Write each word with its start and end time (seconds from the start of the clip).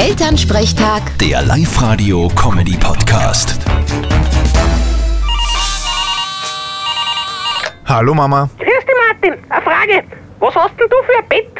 Elternsprechtag, 0.00 1.02
Der 1.18 1.42
Live-Radio-Comedy-Podcast. 1.42 3.58
Hallo 7.84 8.14
Mama, 8.14 8.48
Grüß 8.58 8.66
dich, 8.66 8.94
Martin. 9.06 9.34
Eine 9.50 9.62
Frage. 9.62 10.02
Was 10.38 10.54
hast 10.54 10.70
denn 10.80 10.88
du 10.88 10.96
für 11.04 11.18
ein 11.18 11.28
Bett? 11.28 11.50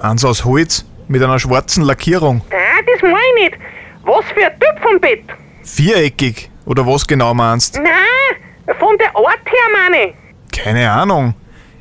eins 0.00 0.24
aus 0.24 0.46
Holz 0.46 0.86
mit 1.08 1.22
einer 1.22 1.38
schwarzen 1.38 1.84
Lackierung. 1.84 2.40
Nein, 2.50 2.86
das 2.90 3.02
meine 3.02 3.18
ich 3.36 3.42
nicht. 3.50 3.58
Was 4.04 4.24
für 4.34 4.46
ein 4.46 4.58
Typ 4.58 4.80
von 4.82 4.98
Bett? 4.98 5.24
Viereckig 5.62 6.50
oder 6.64 6.86
was 6.86 7.06
genau 7.06 7.34
meinst? 7.34 7.76
Nein, 7.76 7.92
von 8.78 8.96
der 8.96 9.14
Art 9.14 9.44
her 9.44 9.68
meine 9.90 10.06
ich. 10.06 10.14
Keine 10.58 10.90
Ahnung. 10.90 11.34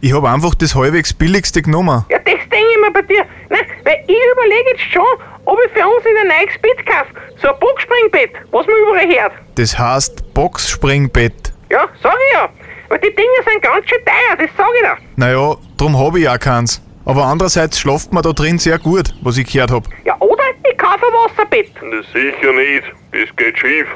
Ich 0.00 0.14
hab 0.14 0.24
einfach 0.24 0.54
das 0.54 0.74
halbwegs 0.74 1.12
billigste 1.12 1.60
genommen. 1.60 2.06
Ja, 2.08 2.16
das 2.20 2.24
denke 2.24 2.48
ich 2.70 2.78
mir 2.80 2.90
bei 2.90 3.02
dir. 3.02 3.26
Nein, 3.50 3.66
weil 3.84 4.02
ich 4.06 4.16
überlege 4.32 4.70
jetzt 4.70 4.84
schon, 4.94 5.04
ob 5.46 5.58
ich 5.66 5.72
für 5.72 5.86
uns 5.86 6.04
in 6.04 6.16
ein 6.18 6.28
neues 6.28 6.60
Bett 6.60 6.84
kaufe. 6.86 7.10
So 7.40 7.48
ein 7.48 7.58
Boxspringbett, 7.60 8.32
was 8.50 8.66
man 8.66 8.76
überall 8.82 9.06
hört. 9.08 9.32
Das 9.54 9.78
heißt 9.78 10.34
Boxspringbett. 10.34 11.52
Ja, 11.70 11.88
sag 12.02 12.14
ich 12.28 12.34
ja. 12.34 12.48
Weil 12.88 12.98
die 13.00 13.14
Dinge 13.14 13.28
sind 13.50 13.62
ganz 13.62 13.88
schön 13.88 13.98
teuer, 14.04 14.36
das 14.36 14.50
sag 14.56 14.66
ich 14.76 14.82
dir. 14.82 14.96
Naja, 15.16 15.56
drum 15.76 15.98
hab 15.98 16.14
ich 16.16 16.28
auch 16.28 16.38
keins. 16.38 16.82
Aber 17.04 17.24
andererseits 17.24 17.78
schlaft 17.80 18.12
man 18.12 18.22
da 18.22 18.32
drin 18.32 18.58
sehr 18.58 18.78
gut, 18.78 19.14
was 19.22 19.38
ich 19.38 19.50
gehört 19.52 19.70
hab. 19.70 19.84
Ja, 20.04 20.16
oder 20.20 20.42
ich 20.70 20.76
kaufe 20.76 21.06
ein 21.06 21.12
Wasserbett. 21.12 21.70
Na 21.82 22.02
sicher 22.12 22.52
nicht, 22.52 22.84
das 23.12 23.36
geht 23.36 23.58
schief. 23.58 23.86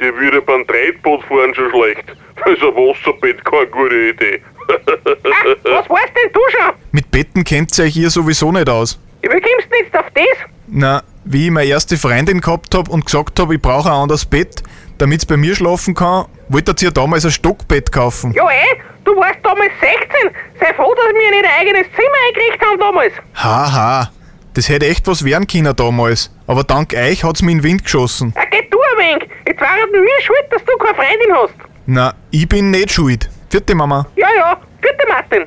Dir 0.00 0.14
würde 0.16 0.40
beim 0.42 0.66
Treibboot 0.66 1.22
fahren 1.24 1.54
schon 1.54 1.70
schlecht. 1.70 2.04
Da 2.36 2.50
ist 2.50 2.62
ein 2.62 2.74
Wasserbett 2.74 3.44
keine 3.44 3.66
gute 3.68 3.94
Idee. 4.10 4.42
Ah, 4.70 5.56
was 5.64 5.90
weißt 5.90 6.12
denn 6.14 6.32
du 6.32 6.40
schon? 6.50 6.74
Mit 6.92 7.10
Betten 7.10 7.42
kennt 7.42 7.76
ihr 7.78 7.84
euch 7.86 7.92
hier 7.94 8.08
sowieso 8.10 8.52
nicht 8.52 8.68
aus. 8.68 9.00
Ja, 9.22 9.30
Wie 9.30 9.40
kommst 9.40 9.68
du 9.70 9.76
jetzt 9.76 9.96
auf 9.96 10.06
das? 10.14 10.24
Na, 10.72 11.02
wie 11.24 11.46
ich 11.46 11.50
meine 11.50 11.68
erste 11.68 11.96
Freundin 11.96 12.40
gehabt 12.40 12.74
hab 12.76 12.88
und 12.88 13.04
gesagt 13.04 13.40
hab, 13.40 13.50
ich 13.50 13.60
brauche 13.60 13.88
ein 13.88 13.94
anderes 13.94 14.24
Bett, 14.24 14.62
damit's 14.98 15.26
bei 15.26 15.36
mir 15.36 15.56
schlafen 15.56 15.94
kann, 15.94 16.26
wolltet 16.48 16.80
ihr 16.82 16.92
damals 16.92 17.24
ein 17.24 17.32
Stockbett 17.32 17.90
kaufen. 17.90 18.32
Ja, 18.32 18.48
eh, 18.48 18.78
du 19.04 19.16
warst 19.16 19.40
damals 19.42 19.72
16. 19.80 20.30
Sei 20.60 20.72
froh, 20.74 20.94
dass 20.94 21.06
wir 21.06 21.30
nicht 21.30 21.44
ein 21.44 21.60
eigenes 21.60 21.86
Zimmer 21.96 22.18
eingerichtet 22.28 22.68
haben 22.68 22.78
damals. 22.78 23.12
Haha, 23.34 24.10
das 24.54 24.68
hätte 24.68 24.86
echt 24.86 25.08
was 25.08 25.24
werden 25.24 25.48
können 25.48 25.74
damals. 25.74 26.30
Aber 26.46 26.62
dank 26.62 26.94
euch 26.94 27.24
hat's 27.24 27.42
mir 27.42 27.50
in 27.50 27.58
den 27.58 27.64
Wind 27.64 27.82
geschossen. 27.82 28.32
Ja, 28.36 28.42
geh 28.48 28.62
du 28.70 28.78
ein 28.78 28.98
wenig. 29.18 29.28
Jetzt 29.46 29.60
war 29.60 29.76
es 29.76 29.90
mir 29.90 30.22
schuld, 30.22 30.44
dass 30.50 30.64
du 30.64 30.76
keine 30.78 30.94
Freundin 30.94 31.34
hast. 31.34 31.54
Na, 31.86 32.14
ich 32.30 32.48
bin 32.48 32.70
nicht 32.70 32.92
schuld. 32.92 33.28
Vierte 33.48 33.74
Mama. 33.74 34.06
Ja, 34.14 34.28
ja, 34.36 34.60
bitte 34.80 35.04
Martin. 35.08 35.46